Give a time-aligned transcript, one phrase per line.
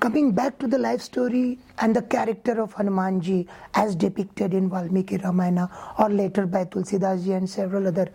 [0.00, 5.18] coming back to the life story and the character of Hanumanji as depicted in Valmiki
[5.18, 8.08] Ramayana or later by Tulsidas ji and several other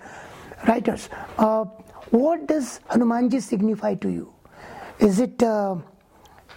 [0.68, 1.66] writers, uh,
[2.10, 4.34] what does Hanumanji signify to you?
[5.00, 5.76] Is it uh,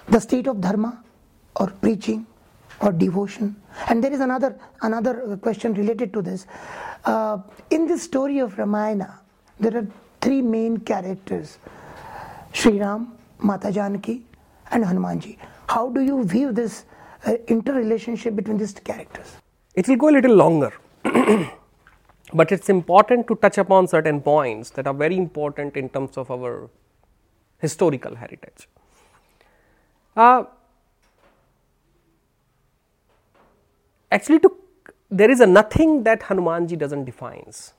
[0.09, 1.03] the state of dharma
[1.57, 2.27] or preaching
[2.81, 3.57] or devotion?
[3.89, 6.47] And there is another another question related to this.
[7.05, 7.39] Uh,
[7.71, 9.21] in the story of Ramayana,
[9.61, 9.87] there are
[10.21, 11.59] three main characters:
[12.53, 14.25] Sri Ram, Mata Janaki,
[14.71, 15.39] and Hanumanji.
[15.69, 16.85] How do you view this
[17.27, 19.37] uh, interrelationship between these characters?
[19.75, 20.73] It will go a little longer,
[22.33, 26.31] but it's important to touch upon certain points that are very important in terms of
[26.31, 26.69] our
[27.59, 28.69] historical heritage.
[30.17, 30.45] Uh,
[34.11, 34.53] actually, to,
[35.11, 37.73] there is a nothing that Hanumanji doesn't defines.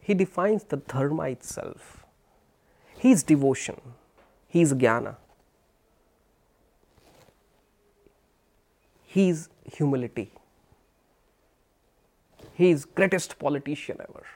[0.00, 2.04] He defines the dharma itself.
[2.98, 3.80] He is devotion.
[4.52, 5.16] He is jnana.
[9.06, 10.30] He is humility.
[12.52, 14.26] He is greatest politician ever.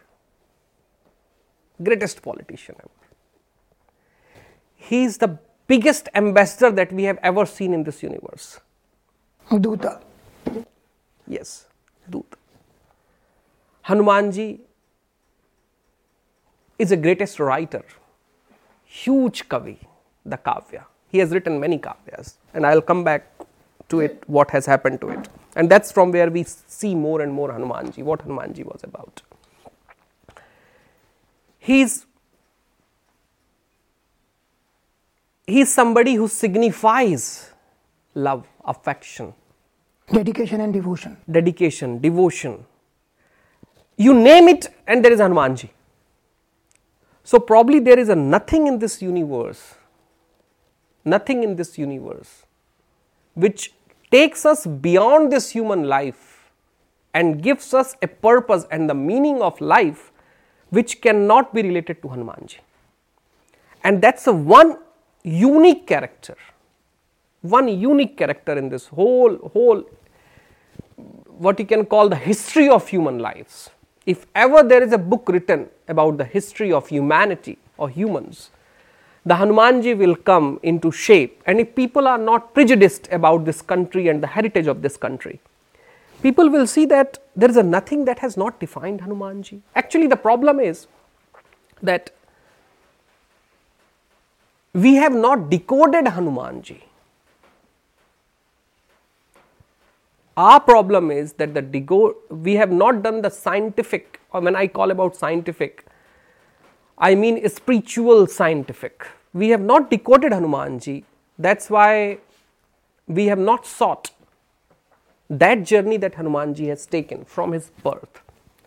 [1.82, 3.02] Greatest politician ever.
[4.74, 8.60] He is the biggest ambassador that we have ever seen in this universe.
[9.50, 10.00] Duta.
[11.26, 11.66] Yes,
[12.10, 12.38] Duta.
[13.86, 14.60] Hanumanji
[16.78, 17.84] is the greatest writer,
[18.86, 19.76] huge Kavi
[20.30, 20.84] the Kavya.
[21.08, 23.30] He has written many Kavyas, and I'll come back
[23.88, 25.28] to it, what has happened to it.
[25.54, 29.22] And that's from where we see more and more Hanumanji, what Hanumanji was about.
[31.58, 32.06] He's
[35.46, 37.50] he's somebody who signifies
[38.14, 39.32] love, affection,
[40.12, 41.16] dedication, and devotion.
[41.30, 42.64] Dedication, devotion.
[43.96, 45.70] You name it, and there is Hanumanji.
[47.24, 49.75] So, probably there is a nothing in this universe
[51.14, 52.44] nothing in this universe
[53.34, 53.72] which
[54.10, 56.50] takes us beyond this human life
[57.14, 60.12] and gives us a purpose and the meaning of life
[60.70, 62.58] which cannot be related to Hanumanji.
[63.84, 64.78] And that's a one
[65.22, 66.36] unique character,
[67.42, 69.84] one unique character in this whole, whole,
[71.26, 73.70] what you can call the history of human lives.
[74.04, 78.50] If ever there is a book written about the history of humanity or humans,
[79.26, 81.42] the Hanumanji will come into shape.
[81.46, 85.40] And if people are not prejudiced about this country and the heritage of this country,
[86.22, 89.60] people will see that there is a nothing that has not defined Hanumanji.
[89.74, 90.86] Actually, the problem is
[91.82, 92.10] that
[94.72, 96.82] we have not decoded Hanumanji.
[100.36, 104.90] Our problem is that the we have not done the scientific, or when I call
[104.90, 105.86] about scientific,
[106.98, 109.06] I mean spiritual scientific.
[109.36, 111.04] We have not decoded Hanumanji.
[111.38, 112.18] That's why
[113.06, 114.10] we have not sought
[115.28, 118.22] that journey that Hanumanji has taken from his birth.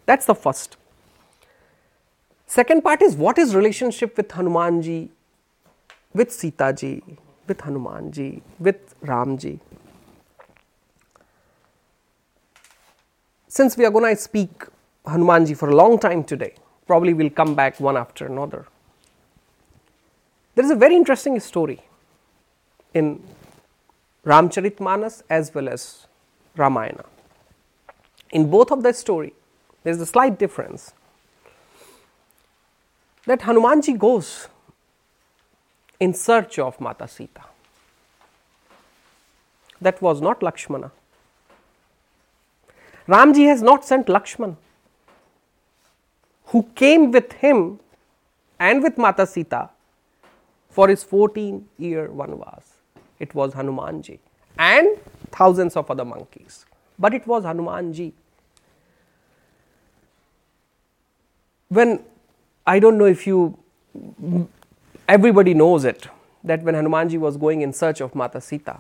[0.06, 0.78] That's the first.
[2.46, 5.10] Second part is what is relationship with Hanumanji,
[6.14, 7.02] with Sita ji,
[7.48, 9.60] with Hanumanji, with Ramji.
[13.48, 14.66] Since we are going to speak
[15.08, 16.54] Hanumanji for a long time today,
[16.86, 18.68] probably we'll come back one after another.
[20.60, 21.80] There is a very interesting story
[22.94, 23.24] in
[24.26, 26.06] Ramcharitmanas as well as
[26.58, 27.06] Ramayana.
[28.32, 29.32] In both of the story,
[29.84, 30.92] there is a slight difference
[33.26, 34.50] that Hanumanji goes
[35.98, 37.46] in search of Mata Sita.
[39.80, 40.92] That was not Lakshmana.
[43.08, 44.58] Ramji has not sent Lakshman
[46.48, 47.80] who came with him
[48.60, 49.70] and with Mata Sita
[50.70, 52.64] for his 14 year Vanvas.
[53.20, 54.20] It was Hanumanji
[54.58, 54.98] and
[55.32, 56.66] thousands of other monkeys,
[56.98, 58.14] but it was Hanumanji.
[61.68, 62.04] When
[62.66, 63.58] I don't know if you,
[65.08, 66.08] everybody knows it,
[66.44, 68.80] that when Hanumanji was going in search of Mata Sita,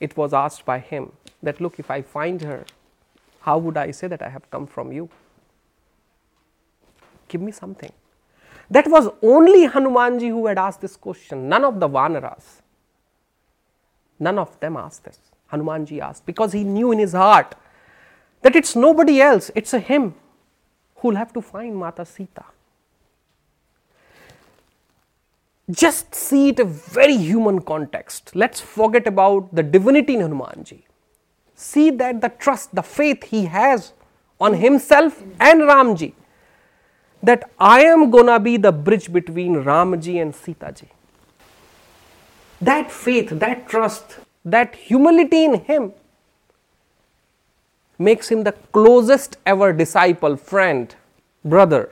[0.00, 1.12] it was asked by him
[1.42, 2.64] that, Look, if I find her,
[3.42, 5.08] how would I say that I have come from you?
[7.28, 7.92] Give me something.
[8.70, 12.62] That was only Hanumanji who had asked this question, none of the Vanaras.
[14.18, 15.18] None of them asked this.
[15.52, 17.56] Hanumanji asked because he knew in his heart
[18.42, 20.14] that it's nobody else, it's a him
[20.96, 22.44] who'll have to find Mata Sita.
[25.70, 28.34] Just see it a very human context.
[28.34, 30.82] Let's forget about the divinity in Hanumanji.
[31.54, 33.92] See that the trust, the faith he has
[34.40, 36.14] on himself and Ramji
[37.22, 40.88] that I am gonna be the bridge between Ramji and Sitaji.
[42.60, 45.92] that faith, that trust, that humility in him
[47.98, 50.94] makes him the closest ever disciple, friend,
[51.44, 51.90] brother,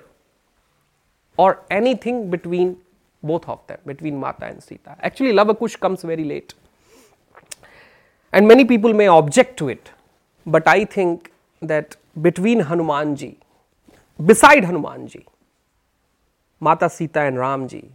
[1.36, 2.76] or anything between
[3.22, 4.96] both of them, between Mata and Sita.
[5.00, 6.54] Actually, Lavakush comes very late.
[8.32, 9.90] And many people may object to it,
[10.46, 11.32] but I think
[11.62, 13.36] that between Hanumanji,
[14.24, 15.24] beside Hanumanji,
[16.60, 17.88] Mata Sita and Ramji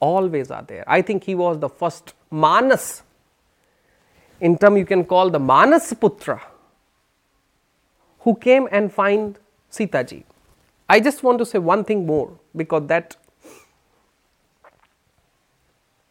[0.00, 0.84] always are there.
[0.86, 3.02] I think he was the first Manas,
[4.40, 6.40] in term you can call the Manas Putra,
[8.20, 9.38] who came and find
[9.68, 10.24] Sita ji.
[10.88, 13.16] I just want to say one thing more because that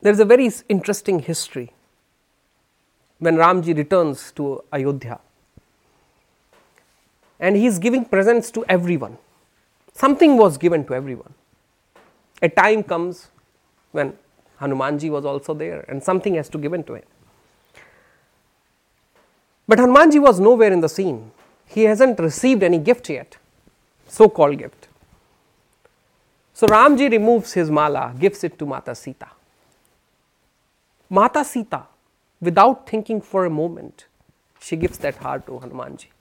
[0.02, 1.72] there is a very interesting history
[3.20, 5.20] when Ramji returns to Ayodhya
[7.40, 9.18] and he is giving presents to everyone.
[9.94, 11.34] Something was given to everyone.
[12.42, 13.28] A time comes
[13.92, 14.18] when
[14.60, 17.04] Hanumanji was also there and something has to be given to him.
[19.68, 21.32] But Hanumanji was nowhere in the scene.
[21.66, 23.38] He hasn't received any gift yet,
[24.08, 24.88] so called gift.
[26.54, 29.28] So Ramji removes his mala, gives it to Mata Sita.
[31.10, 31.84] Mata Sita,
[32.40, 34.06] without thinking for a moment,
[34.60, 36.13] she gives that heart to Hanumanji.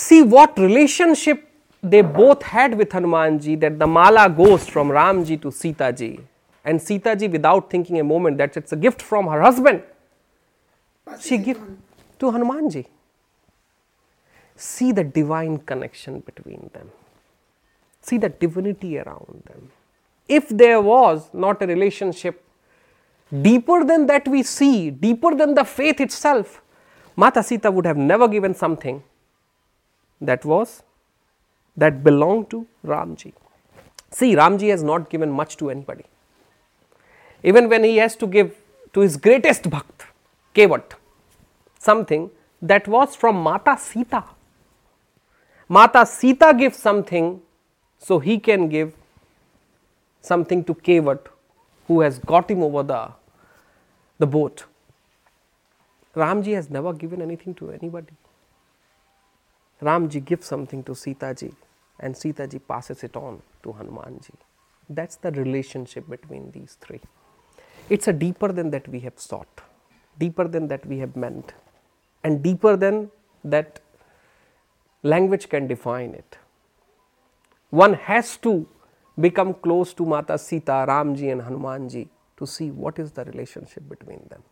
[0.00, 1.46] See what relationship
[1.82, 6.20] they both had with Hanumanji that the mala goes from Ramji to Sita ji.
[6.64, 9.82] And Sita ji, without thinking a moment that it's a gift from her husband,
[11.20, 11.60] she gives
[12.18, 12.86] to Hanumanji.
[14.56, 16.88] See the divine connection between them.
[18.00, 19.70] See the divinity around them.
[20.26, 22.42] If there was not a relationship
[23.42, 26.62] deeper than that we see, deeper than the faith itself,
[27.16, 29.02] Mata Sita would have never given something
[30.20, 30.82] that was
[31.76, 33.32] that belonged to Ramji.
[34.10, 36.04] See, Ramji has not given much to anybody.
[37.42, 38.56] Even when he has to give
[38.92, 40.06] to his greatest bhakt,
[40.54, 40.92] Kevat,
[41.78, 42.30] something
[42.60, 44.24] that was from Mata Sita.
[45.68, 47.40] Mata Sita gives something
[47.98, 48.94] so he can give
[50.20, 51.20] something to Kevat
[51.86, 53.12] who has got him over the,
[54.18, 54.64] the boat.
[56.14, 58.12] Ramji has never given anything to anybody.
[59.82, 61.52] Ramji gives something to Sita ji
[61.98, 64.34] and Sita ji passes it on to Hanumanji.
[64.88, 67.00] That's the relationship between these three.
[67.88, 69.60] It's a deeper than that we have sought,
[70.18, 71.54] deeper than that we have meant,
[72.22, 73.10] and deeper than
[73.44, 73.80] that
[75.02, 76.38] language can define it.
[77.70, 78.68] One has to
[79.18, 84.26] become close to Mata Sita, Ramji, and Hanumanji to see what is the relationship between
[84.28, 84.42] them.